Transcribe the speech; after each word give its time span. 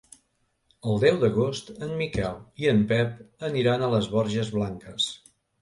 El 0.93 0.97
deu 1.03 1.19
d'agost 1.23 1.69
en 1.87 1.93
Miquel 2.01 2.41
i 2.65 2.71
en 2.73 2.81
Pep 2.93 3.47
aniran 3.51 3.85
a 3.89 3.93
les 3.95 4.11
Borges 4.17 4.55
Blanques. 4.57 5.13